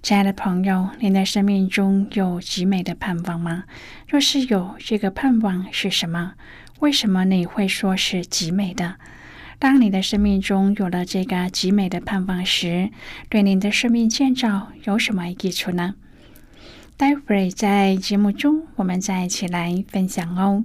[0.00, 3.64] 亲爱的朋友，您的生命中有极美的盼望吗？
[4.08, 6.34] 若是有，这个盼望是什么？
[6.78, 8.94] 为什么你会说是极美的？
[9.58, 12.90] 当你的生命中有了这个极美的盼望时，
[13.28, 15.96] 对您的生命建造有什么益处呢？
[16.96, 20.64] 待会儿在节目中，我们再一起来分享哦。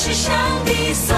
[0.00, 0.32] 是上
[0.64, 1.12] 帝所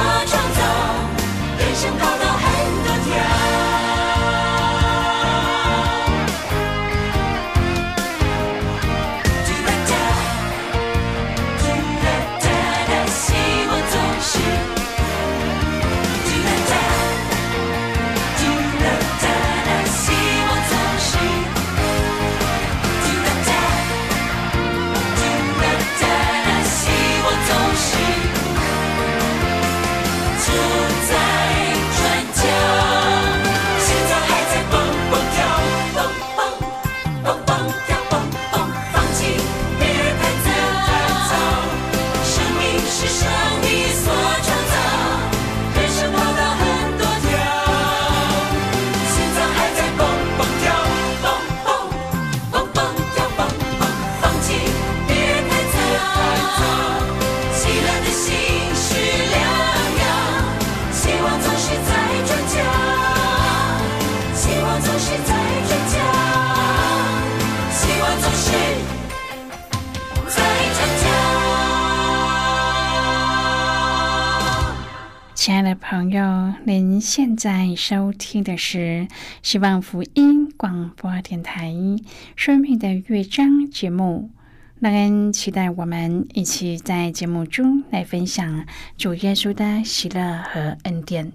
[76.64, 79.08] 您现在收听的是
[79.42, 81.70] 希望福音广播电台
[82.36, 84.30] 《生命的乐章》节目。
[84.78, 88.64] 那恩期待我们一起在节目中来分享
[88.96, 91.32] 主耶稣的喜乐和恩典。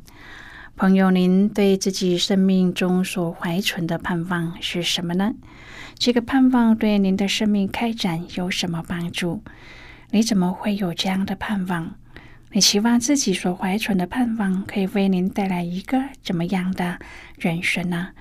[0.75, 5.33] 朋友，您对自己生命中所怀存的盼望是什么呢？
[5.97, 9.41] 这个盼望对您的生命开展有什么帮助？
[10.11, 11.95] 你怎么会有这样的盼望？
[12.55, 16.99] 你希望自己所怀存的盼望可以为您带来一个怎么样的
[17.37, 18.11] 人生呢？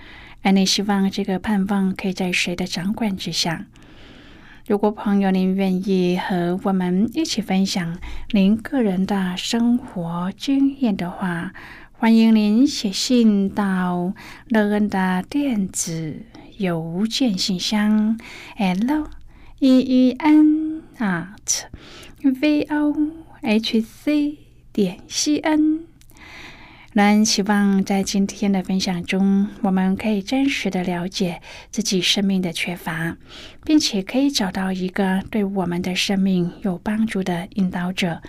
[0.43, 3.67] 而你希望这个盼望可以在谁的掌管之下？
[4.67, 7.97] 如果朋友您愿意和我们一起分享
[8.33, 11.53] 您个人的生活经验的话，
[11.93, 14.15] 欢迎您写信到
[14.49, 16.23] 乐恩的电子
[16.59, 18.19] 邮件信箱
[18.57, 19.09] ：l
[19.61, 21.67] e e n at
[22.21, 23.24] v o。
[23.47, 24.39] H c
[24.73, 25.81] 点 c n，
[26.95, 33.19] 那希望在今天的分享中，我们可以真实的了解自己生命的缺乏，
[33.63, 38.23] 并且可以找到一个对我们的生命有帮助的引导者，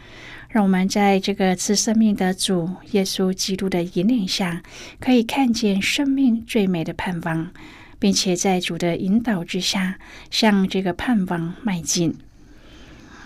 [0.49, 4.61] 让我们在这个赐生命的主耶稣基督的引领下，
[4.99, 7.51] 可以看见生命最美的盼望，
[7.97, 9.97] 并且在主的引导之下，
[10.29, 12.13] 向这个盼望迈进。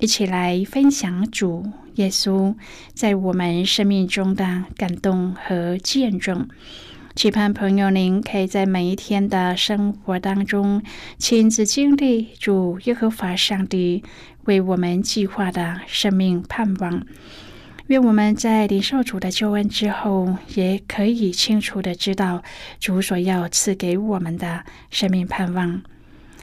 [0.00, 2.54] 一起来分享主耶稣
[2.94, 6.48] 在我们生命中的感动和见证。
[7.14, 10.82] 期盼朋友您可以在每一天的生活当中
[11.18, 14.02] 亲自经历主耶和华上帝
[14.44, 17.04] 为我们计划的生命盼望。
[17.88, 22.42] 愿我们在领受主的救恩之后，也可以清楚的知道
[22.78, 25.82] 主所要赐给我们的生命盼望。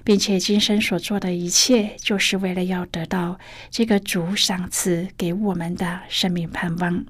[0.08, 3.38] 并且今生所做的一切，就是为了要得到
[3.70, 7.04] 这个主赏赐给我们的生命盼望。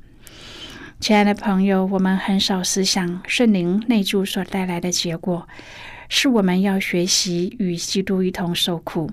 [1.00, 5.48] 亲爱的朋友，我们很少思想圣灵内住所带来的结果，
[6.10, 9.12] 是我们要学习与基督一同受苦。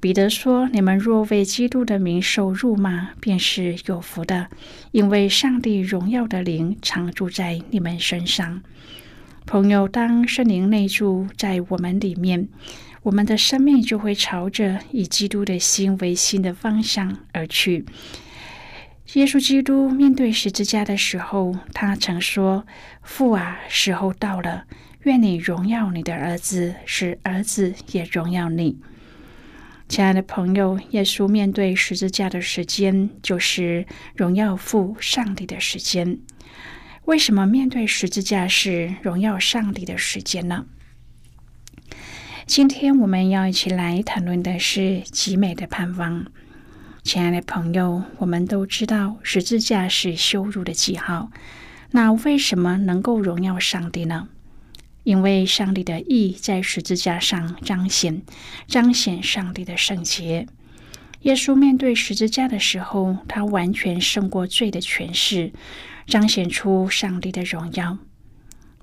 [0.00, 4.48] 彼得说：“你们若为基督的名受辱骂，便是有福的，
[4.90, 8.60] 因为上帝荣耀的灵常住在你们身上。”
[9.46, 12.48] 朋友，当圣灵内住在我们里面。
[13.04, 17.84] 我们的生命就会朝着以基督的心为心的方向而去。
[19.12, 22.66] 耶稣基督面对十字架的时候，他曾说
[23.04, 24.64] ：“父啊，时候到了，
[25.02, 28.78] 愿你荣耀你的儿子，使儿子也荣耀你。”
[29.86, 33.86] 亲爱的朋友，耶稣面对十字架的时间，就是
[34.16, 36.18] 荣耀父上帝的时间。
[37.04, 40.64] 为什么面对十字架是荣耀上帝的时间呢？
[42.46, 46.26] 今天我们要一起来谈论的是极美的盼望。
[47.02, 51.30] 亲爱的朋友，我们都知道十字架是羞辱的记号。
[51.92, 54.28] 那为什么能够荣耀上帝呢？
[55.04, 58.22] 因为上帝的义在十字架上彰显，
[58.66, 60.46] 彰显上帝的圣洁。
[61.22, 65.50] 耶稣面对十字架的时候，他完全胜过罪的权势，
[66.06, 67.96] 彰显出上帝的荣耀。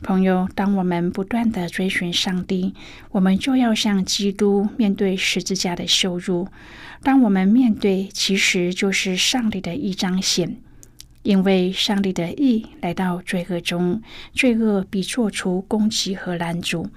[0.03, 2.73] 朋友，当我们不断的追寻上帝，
[3.11, 6.47] 我们就要像基督面对十字架的羞辱。
[7.03, 10.57] 当我们面对，其实就是上帝的一彰显，
[11.21, 14.01] 因为上帝的意来到罪恶中，
[14.33, 16.89] 罪恶必做出攻击和拦阻。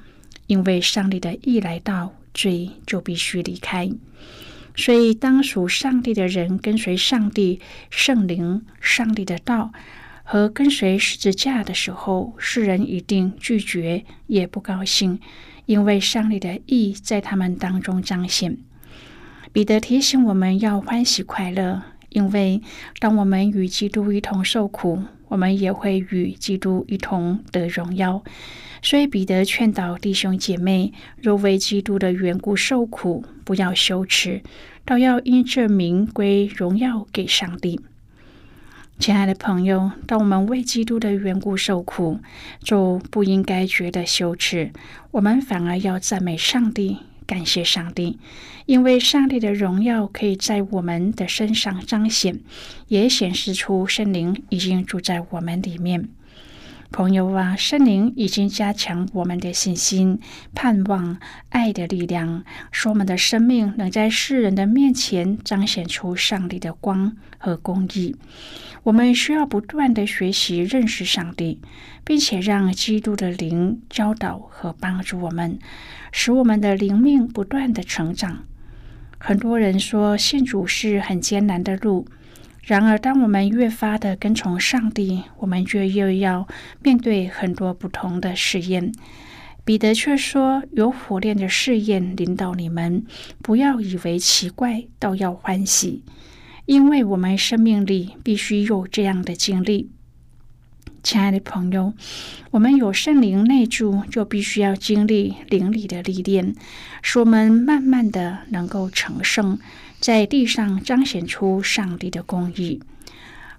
[0.47, 3.91] 因为上帝的意来到，罪就必须离开。
[4.77, 9.73] 所以，当属上帝的人跟随上帝圣灵、上帝的道。
[10.27, 15.21] 和跟随十字架的时候，世人一定拒绝，也不高兴，
[15.67, 18.57] 因为上帝的意在他们当中彰显。
[19.53, 22.61] 彼得提醒我们要欢喜快乐，因为
[22.99, 28.25] 当我们与基督一同受苦，我们也会与基督一同得荣耀。
[28.83, 34.43] 所以彼得劝导弟兄姐妹：若为基督的缘故受苦，不要羞耻，
[34.85, 37.81] 倒要因这名归荣耀给上帝。
[38.99, 42.21] 亲爱的朋友，当我们为基督的缘故受苦，
[42.63, 44.71] 就不应该觉得羞耻，
[45.11, 48.19] 我们反而要赞美上帝，感谢上帝，
[48.65, 52.41] 因为上帝的荣耀可以在我们的身上彰显，
[52.89, 56.09] 也显示出圣灵已经住在我们里面。
[56.95, 60.21] 朋友啊，圣灵已经加强我们的信心、
[60.55, 68.15] 盼望、爱的力量，使我们的生命能在世人的面前彰显出上帝的光和公义。
[68.85, 71.61] 我们需要不断的学习认识上帝，
[72.05, 75.59] 并且让基督的灵教导和帮助我们，
[76.13, 78.45] 使我们的灵命不断的成长。
[79.19, 82.07] 很多人说信主是很艰难的路。
[82.67, 86.49] 然而，当我们越发的跟从上帝，我们就又要
[86.83, 88.91] 面对很多不同的试验。
[89.67, 93.05] 彼得却说：“有火炼的试验临到你们，
[93.43, 96.03] 不要以为奇怪，倒要欢喜，
[96.65, 99.91] 因为我们生命里必须有这样的经历。”
[101.03, 101.93] 亲爱的朋友，
[102.51, 106.55] 我们有圣灵内住，就必须要经历灵里的历练，
[107.03, 109.59] 使我们慢慢的能够成圣。
[110.05, 112.79] 在地上彰显出上帝的公义，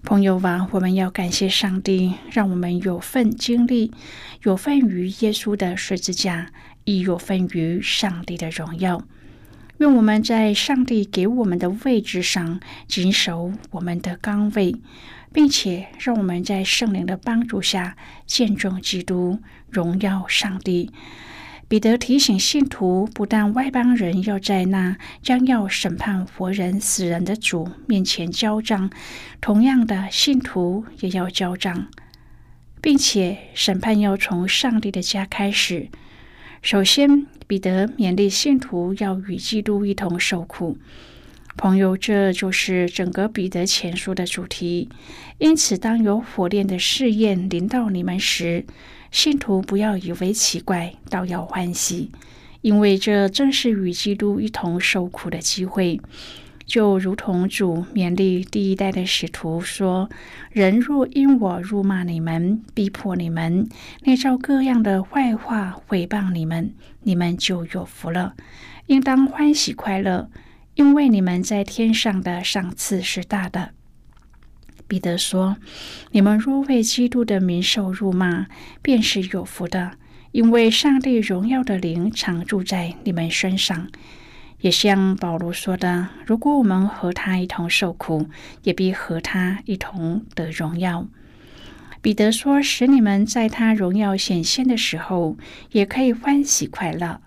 [0.03, 3.91] 朋友啊，我们要感谢上帝，让我们有份经历，
[4.43, 6.51] 有份于耶稣的十字架，
[6.83, 9.03] 亦有份于上帝的荣耀。
[9.79, 14.75] 愿我们在上帝给我们的位置上谨守我们的岗位，
[15.33, 17.97] 并且让我们在圣灵的帮助下
[18.27, 19.39] 见证基督，
[19.71, 20.91] 荣耀上帝。
[21.67, 28.91] 彼得提醒信徒，不但外邦人要在那将要审判活人死人的主面前交账，
[29.41, 31.87] 同样的，信徒也要交账，
[32.81, 35.89] 并且审判要从上帝的家开始。
[36.61, 40.77] 首先，彼得勉励信徒要与基督一同受苦。
[41.57, 44.89] 朋友，这就是整个彼得前书的主题。
[45.39, 48.65] 因此，当有火炼的试验临到你们时，
[49.11, 52.11] 信徒不要以为奇怪，倒要欢喜，
[52.61, 56.01] 因为这正是与基督一同受苦的机会。
[56.65, 60.09] 就如同主勉励第一代的使徒说
[60.49, 63.69] ：“人若因我辱骂你们、逼迫你们、
[64.01, 68.33] 捏造各样的坏话毁谤你们，你们就有福了，
[68.87, 70.27] 应当欢喜快乐，
[70.73, 73.69] 因为你们在天上的赏赐是大的。”
[74.87, 75.57] 彼得说
[76.11, 78.47] ：“你们若为基督的名受辱骂，
[78.81, 79.93] 便是有福的，
[80.31, 83.87] 因为上帝荣耀的灵常住在你们身上。”
[84.61, 88.29] 也像保罗说的：“如果我们和他一同受苦，
[88.63, 91.07] 也必和他一同得荣耀。”
[92.01, 95.37] 彼得说：“使你们在他荣耀显现的时候，
[95.71, 97.21] 也可以欢喜快乐。”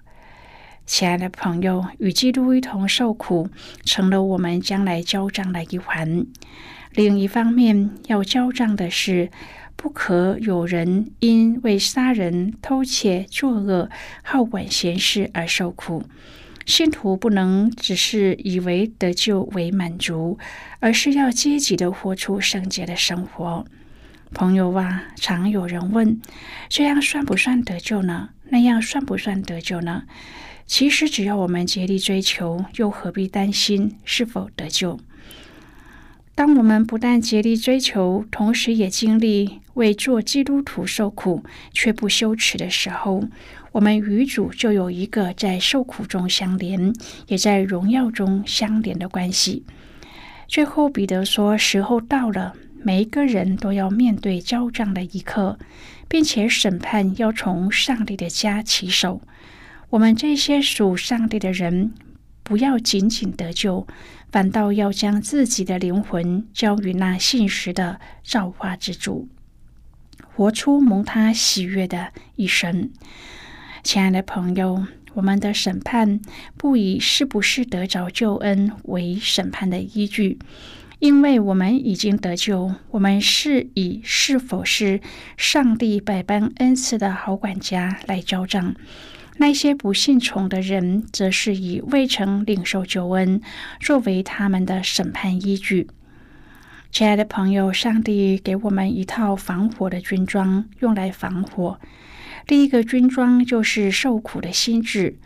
[0.87, 3.51] 亲爱的朋友，与基督一同受苦，
[3.85, 6.27] 成了我们将来交账的一环。
[6.99, 9.31] 另一方面，要交账的是，
[9.77, 13.89] 不可有人因为杀人、偷窃、作恶、
[14.25, 16.03] 好管闲事而受苦。
[16.67, 20.41] 信徒不能只是以为得救为满足，
[20.81, 23.65] 而是要积极的活出圣洁的生活。
[24.35, 26.21] 朋友啊，常有人问：
[26.69, 28.31] 这样算不算得救呢？
[28.49, 30.03] 那样算不算得救呢？
[30.67, 34.99] 其实，只要我们竭力追求，又何必担心是否得救？
[36.39, 41.43] 当我们不但竭力追求，同时也经历为做基督徒受苦
[41.73, 43.25] 却不羞耻的时候，
[43.73, 46.95] 我们与主就有一个在受苦中相连，
[47.27, 49.65] 也在荣耀中相连的关系。
[50.47, 52.55] 最后，彼得说：“时候到了，
[52.85, 55.59] 每一个人都要面对交账的一刻，
[56.07, 59.21] 并且审判要从上帝的家起手。
[59.91, 61.93] 我们这些属上帝的人，
[62.45, 63.89] 不要仅仅得救。”
[64.31, 69.29] 反倒要将自己的灵魂交予那信实的造化之主，
[70.35, 72.91] 活出蒙他喜悦的一生。
[73.83, 76.21] 亲爱的朋友，我们的审判
[76.57, 80.39] 不以是不是得着救恩为审判的依据，
[80.99, 85.01] 因为我们已经得救，我们是以是否是
[85.37, 88.75] 上帝百般恩赐的好管家来交账。
[89.41, 93.41] 那些不信从的人，则是以未曾领受救恩
[93.81, 95.89] 作为他们的审判依据。
[96.91, 101.79] 亲爱的朋友，上帝给我们一套防火的军装，用来防火。
[102.47, 105.17] 第一个军装就是受苦的心智。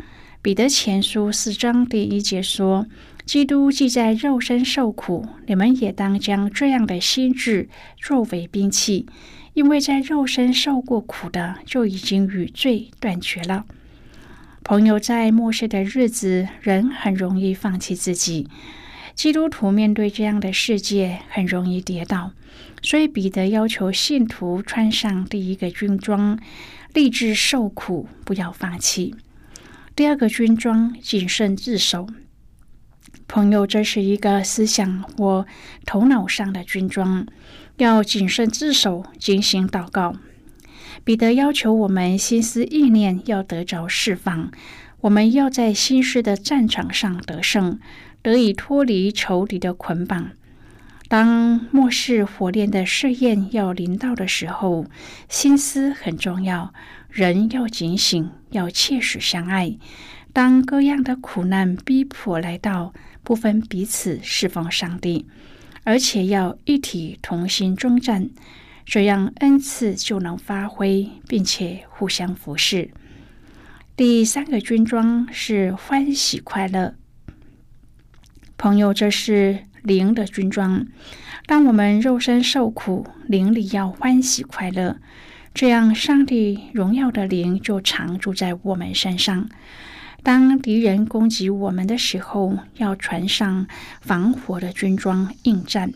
[0.42, 2.86] 彼得前书四章第一节说
[3.24, 9.06] ：“基督既在肉身受苦，你们也当将这样的心智作为兵器，
[9.54, 13.64] 因为在肉身受过苦的，就已经与罪断绝了。”
[14.64, 18.48] 朋友，在末世的日子，人很容易放弃自己。
[19.12, 22.30] 基督徒面对这样的世界，很容易跌倒。
[22.80, 26.38] 所以彼得要求信徒穿上第一个军装，
[26.94, 29.16] 立志受苦，不要放弃。
[29.96, 32.06] 第二个军装，谨慎自守。
[33.26, 35.44] 朋友，这是一个思想或
[35.84, 37.26] 头脑上的军装，
[37.78, 40.14] 要谨慎自守，进行祷告。
[41.04, 44.50] 彼得要求我们心思意念要得着释放，
[45.00, 47.78] 我们要在心事的战场上得胜，
[48.22, 50.30] 得以脱离仇敌的捆绑。
[51.08, 54.86] 当末世火炼的试验要临到的时候，
[55.28, 56.72] 心思很重要，
[57.10, 59.76] 人要警醒，要切实相爱。
[60.32, 65.26] 当各样的苦难逼迫来到，不分彼此侍奉上帝，
[65.84, 68.30] 而且要一体同心征战，
[68.84, 72.90] 这样恩赐就能发挥，并且互相服侍。
[73.96, 76.94] 第三个军装是欢喜快乐，
[78.56, 79.64] 朋友，这是。
[79.82, 80.86] 灵的军装，
[81.44, 84.98] 当我们肉身受苦，灵里要欢喜快乐，
[85.52, 89.48] 这样上帝荣耀的灵就常住在我们身上。
[90.22, 93.66] 当敌人攻击我们的时候，要穿上
[94.00, 95.92] 防火的军装应战。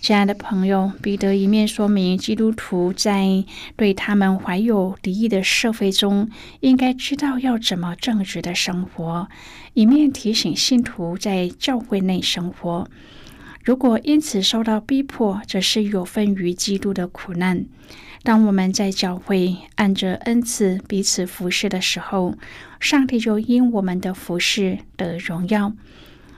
[0.00, 9.28] 亲爱的朋友，彼得一面说明基督徒在对他们怀有敌意的社会中，应该知道要怎么正直的生活，
[9.74, 12.88] 一面提醒信徒在教会内生活。
[13.64, 17.64] 如果因此受到逼迫，则是有分于基督的苦难。
[18.22, 22.36] 当我们在教会按着恩赐彼此服侍的时候，
[22.78, 25.72] 上帝就因我们的服侍得荣耀。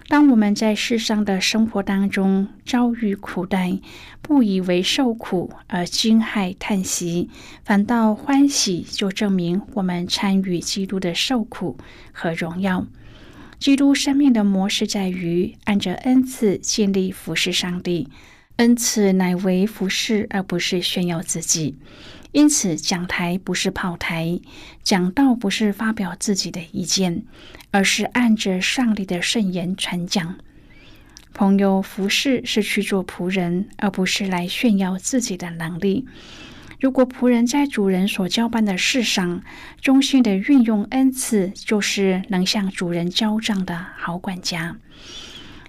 [0.08, 3.78] 当我们在世上的生活当中遭遇苦难，
[4.22, 7.28] 不以为受苦而惊骇叹息，
[7.62, 11.76] 反倒欢喜，就证明我们参与基督的受苦
[12.10, 12.86] 和荣耀。
[13.58, 18.08] 基督生命的模式在于按着恩赐尽力服侍上帝，
[18.56, 21.76] 恩赐乃为服侍，而不是炫耀自己。
[22.38, 24.38] 因此，讲台不是炮台，
[24.84, 27.24] 讲道不是发表自己的意见，
[27.72, 30.36] 而是按着上帝的圣言传讲。
[31.34, 36.06] 朋友，服侍是去做仆人，而不是来炫耀自己的能力。
[36.78, 39.42] 如果仆人在主人所交办的事上
[39.80, 44.76] 忠心的运用恩赐，就是能向主人交账的好管家。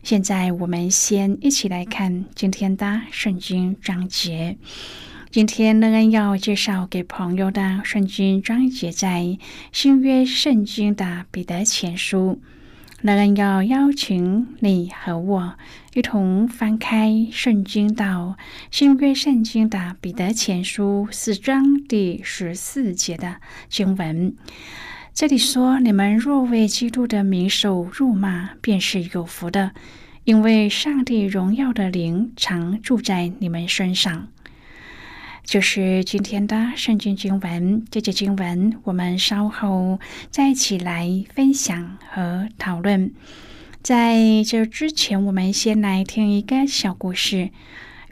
[0.04, 4.60] 现在，我们先一起来看今天的圣经章节。
[5.32, 9.38] 今天乐恩要介绍给朋友的圣经章节，在
[9.72, 12.42] 新约圣经的彼得前书。
[13.04, 15.54] 乐恩要邀请你和我
[15.94, 18.38] 一同翻开圣经到
[18.72, 23.36] 新约圣经的彼得前书四章第十四节的
[23.70, 24.36] 经文。
[25.14, 29.74] 这里说：“你们若为基督的名受辱骂，便是有福的，
[30.24, 34.30] 因为上帝荣耀的灵常住在你们身上。”
[35.50, 43.12] 就是今天的圣经经文，这节经文我们稍后再一起来分享和讨论。
[43.82, 47.50] 在这之前，我们先来听一个小故事。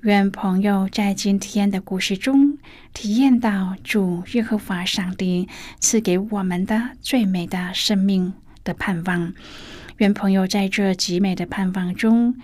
[0.02, 2.58] 愿朋友在今天的故事中
[2.92, 5.48] 体验到主耶和华上帝
[5.80, 9.32] 赐给我们的最美的生命的盼望。
[9.98, 12.36] 愿朋友在这极美的盼望中。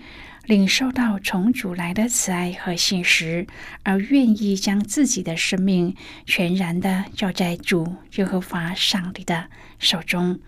[0.46, 3.46] 领受到从主来的慈爱和信实，
[3.82, 5.94] 而愿意将自己的生命
[6.26, 9.46] 全然的交在主耶和华上帝的
[9.78, 10.38] 手中。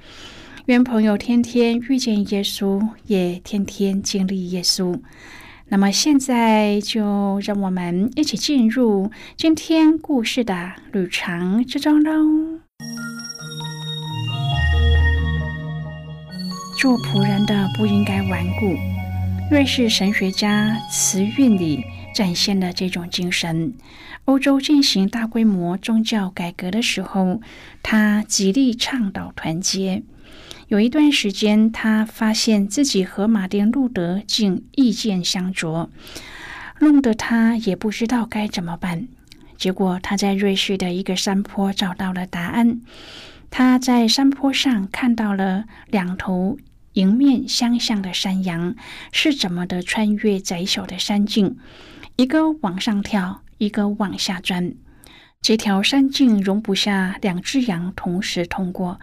[0.67, 5.01] 愿朋友天天遇见耶稣，也天天经历耶稣。
[5.69, 12.61] 那么现在就让我们一起进入今天故事的旅程之中喽。
[16.79, 18.96] 做仆人的不应该顽固。
[19.49, 23.75] 瑞士神学家慈运里展现了这种精神。
[24.25, 27.41] 欧洲进行大规模宗教改革的时候，
[27.81, 30.03] 他极力倡导团结。
[30.67, 35.89] 有一段时间，他发现自己和马丁·路德竟意见相左，
[36.81, 39.07] 弄得他也不知道该怎么办。
[39.57, 42.81] 结果，他在瑞士的一个山坡找到了答案。
[43.49, 46.59] 他在山坡上看到了两头。
[46.97, 48.75] 迎面相向的山羊
[49.13, 51.57] 是怎么的穿越窄小的山径？
[52.17, 54.73] 一个往上跳，一个往下钻。
[55.43, 58.99] 这条山径容不下两只羊同时通过。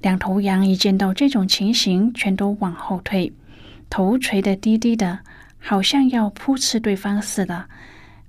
[0.00, 3.32] 两头羊一见到这种情形，全都往后退，
[3.88, 5.20] 头垂得低低的，
[5.60, 7.68] 好像要扑刺对方似的。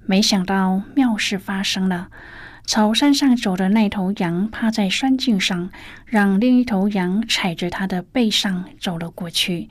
[0.05, 2.09] 没想到妙事发生了。
[2.65, 5.69] 朝山上走的那头羊趴在山径上，
[6.05, 9.69] 让另一头羊踩着它的背上走了过去。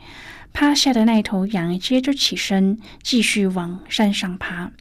[0.53, 4.73] 趴下的那头羊接着起身，继续往山上爬。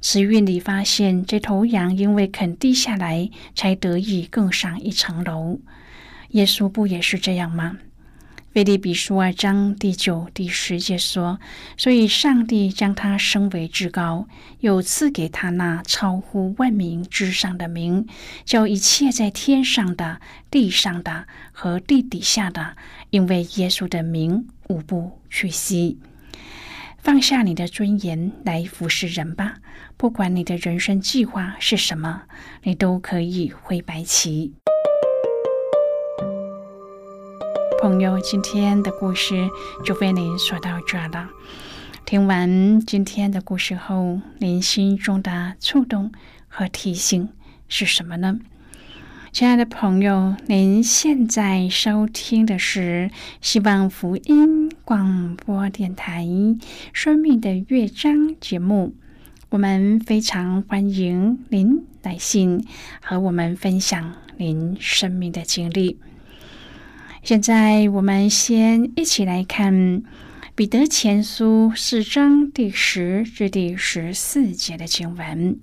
[0.00, 5.58] 慈运里发现，这头羊因为肯低下来，才得以更上一层楼。
[6.30, 7.78] 耶稣不也是这样吗？
[8.52, 11.38] 腓立比书二章第九、第十节说
[11.78, 14.26] ：“所以上帝将他升为至高，
[14.58, 18.08] 又赐给他那超乎万名之上的名，
[18.44, 22.76] 叫一切在天上的、地上的和地底下的，
[23.10, 26.00] 因为耶稣的名，无不屈膝。
[26.98, 29.58] 放下你的尊严来服侍人吧。
[29.96, 32.22] 不管你的人生计划是什么，
[32.64, 34.54] 你都可以挥白旗。”
[37.80, 39.48] 朋友，今天的故事
[39.86, 41.30] 就为您说到这了。
[42.04, 46.12] 听完今天的故事后，您心中的触动
[46.46, 47.30] 和提醒
[47.68, 48.38] 是什么呢？
[49.32, 56.24] 亲爱的朋友，您现在收听的是希望福音广播电台
[56.92, 58.94] 《生命的乐章》节目。
[59.48, 62.62] 我们非常欢迎您来信
[63.00, 65.98] 和我们分享您生命的经历。
[67.30, 69.72] 现在，我们先一起来看
[70.56, 75.56] 《彼得前书》四章第十至第十四节的经文。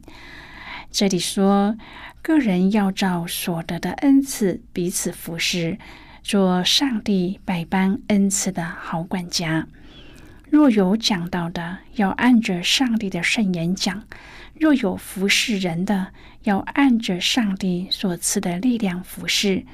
[0.89, 1.75] 这里说
[2.23, 5.77] ：“个人要照所得的恩赐彼此服侍，
[6.23, 9.67] 做上帝百般恩赐的好管家。
[10.49, 14.03] 若有讲道的，要按着上帝的圣言讲；
[14.57, 19.65] 若有服侍人的，要按着上帝所赐的力量服侍。”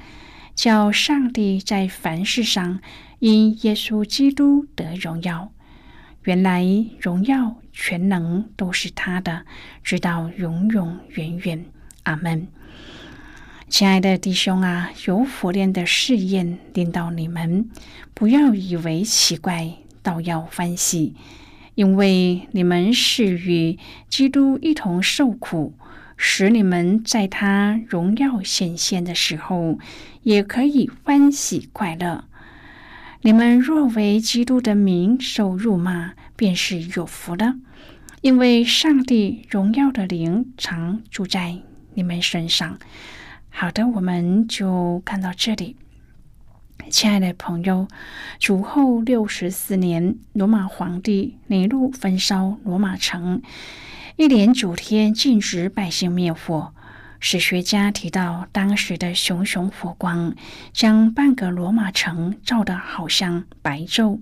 [0.54, 2.80] 叫上帝在凡事上
[3.18, 5.50] 因耶稣基督得荣耀。
[6.22, 6.64] 原来
[7.00, 9.44] 荣耀全能都是他的，
[9.82, 11.64] 直到永永远远。
[12.04, 12.48] 阿门。
[13.68, 17.68] 亲爱的弟兄啊，有火炼的试验临到你们，
[18.14, 21.14] 不要以为奇怪，倒要欢喜，
[21.74, 25.74] 因为你们是与基督一同受苦。
[26.26, 29.78] 使你们在他荣耀显现的时候，
[30.22, 32.24] 也可以欢喜快乐。
[33.20, 37.56] 你们若为基督的名受辱骂，便是有福的，
[38.22, 41.58] 因为上帝荣耀的灵常住在
[41.92, 42.78] 你们身上。
[43.50, 45.76] 好的，我们就看到这里。
[46.88, 47.86] 亲爱的朋友，
[48.40, 53.42] 主后六十四年，罗马皇帝尼禄焚烧罗马城。
[54.16, 56.72] 一连九天禁止百姓灭火。
[57.18, 60.36] 史学家提到，当时的熊熊火光
[60.72, 64.20] 将半个罗马城照得好像白昼。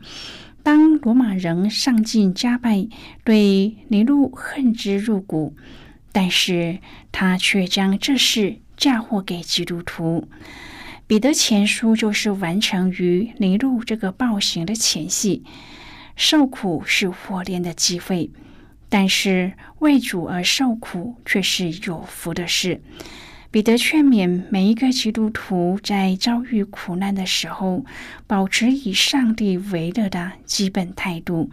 [0.63, 2.89] 当罗马人上进加拜，
[3.23, 5.55] 对尼禄恨之入骨，
[6.11, 6.79] 但是
[7.11, 10.27] 他却将这事嫁祸给基督徒。
[11.07, 15.45] 彼得前书就是完成于尼禄这个暴行的前夕。
[16.17, 18.31] 受苦是火炼的机会。
[18.93, 22.83] 但是为主而受苦却是有福的事。
[23.51, 27.87] 彼得劝勉每一个基督徒在遭遇苦难的时候，
[28.27, 31.51] 保持以上帝为乐的基本态度，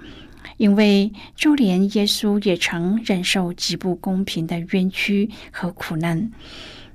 [0.58, 6.30] 因为就连耶稣也曾忍受极不公平的冤屈和苦难。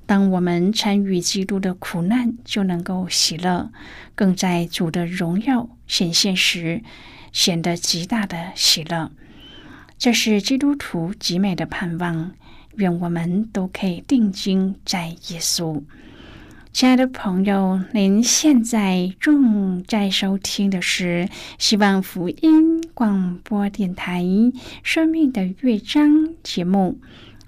[0.04, 3.72] 当我们参与基督的苦难，就能够喜乐，
[4.14, 6.82] 更在主的荣耀显现时，
[7.32, 9.10] 显得极大的喜乐。
[10.04, 12.32] 这是基督徒极美的盼望，
[12.76, 15.82] 愿我们都可以定睛在耶稣。
[16.74, 24.22] 亲爱的朋友，您现在正在收听的是希望福音广播电台
[24.82, 26.10] 《生命的乐章》
[26.42, 26.98] 节目。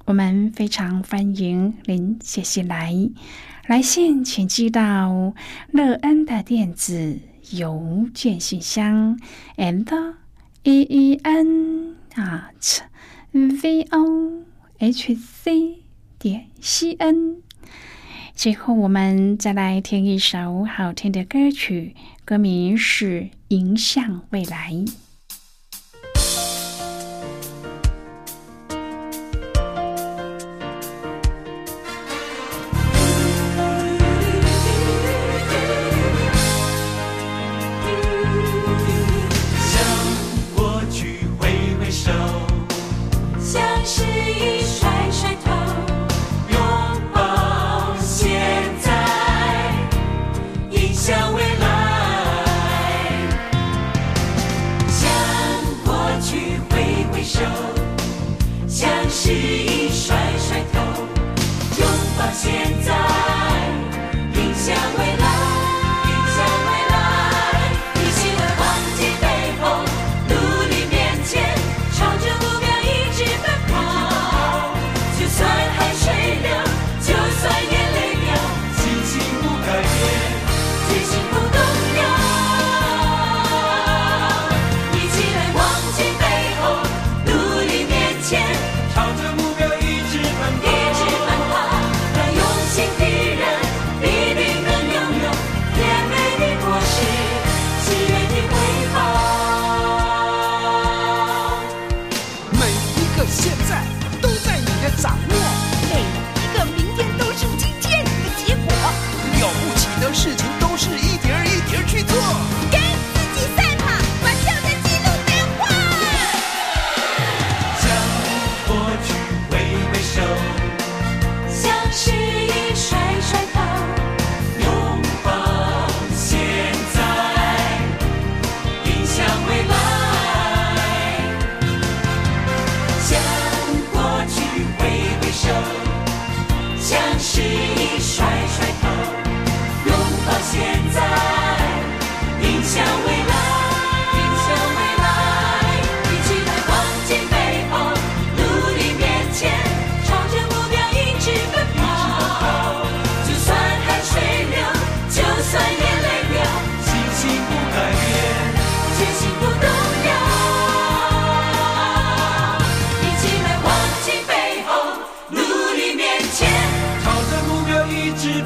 [0.06, 2.94] 我们非常欢迎您写信来，
[3.66, 5.34] 来信请寄到
[5.72, 7.18] 乐恩的电子
[7.50, 9.20] 邮件信箱
[9.58, 10.14] ，and
[10.62, 11.95] e e n。
[12.16, 12.80] At
[13.32, 14.44] v o
[14.78, 15.84] h c
[16.18, 17.42] 点 c n。
[18.34, 24.72] 最后，我们再来听一首好听的歌曲，歌名是《迎向未来》。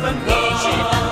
[0.00, 1.09] 分别。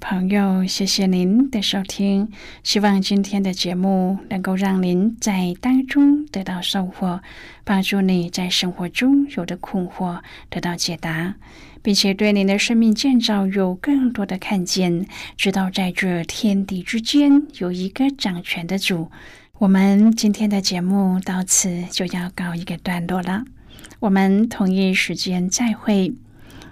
[0.00, 2.28] 朋友，谢谢您的收听。
[2.62, 7.20] 希望今天的节目能够让您在当中得到收获，
[7.64, 11.34] 帮助你在生活中有的困惑得到解答，
[11.82, 15.06] 并且对您的生命建造有更多的看见，
[15.36, 19.10] 知道在这天地之间有一个掌权的主。
[19.58, 23.44] 我们今天的节目到此就要告一个段落了，
[24.00, 26.14] 我们同一时间再会。